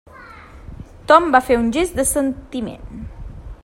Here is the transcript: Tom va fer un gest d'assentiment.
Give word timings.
Tom 1.11 1.29
va 1.37 1.43
fer 1.51 1.59
un 1.65 1.69
gest 1.77 1.99
d'assentiment. 2.01 3.07